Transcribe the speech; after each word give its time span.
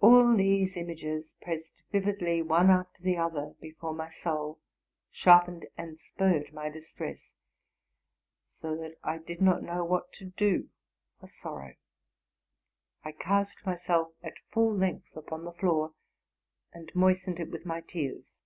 All 0.00 0.34
these 0.34 0.78
images 0.78 1.34
pressed 1.42 1.82
vividly 1.90 2.40
one 2.40 2.70
after 2.70 3.02
the 3.02 3.18
other 3.18 3.54
before 3.60 3.92
my 3.92 4.08
soul, 4.08 4.62
sharpened 5.10 5.66
and 5.76 5.98
spurred 5.98 6.54
my 6.54 6.70
distress, 6.70 7.32
so 8.48 8.74
that 8.78 8.96
I 9.04 9.18
did 9.18 9.42
not 9.42 9.62
know 9.62 9.84
what 9.84 10.10
to 10.14 10.24
do 10.30 10.70
for 11.20 11.26
sorrow. 11.26 11.74
I 13.04 13.12
cast 13.12 13.66
myself 13.66 14.14
at 14.22 14.38
full 14.50 14.74
length 14.74 15.14
upon 15.14 15.44
the 15.44 15.52
floor, 15.52 15.92
and 16.72 16.90
moistened 16.94 17.38
it 17.38 17.50
with 17.50 17.66
my 17.66 17.82
tears. 17.82 18.40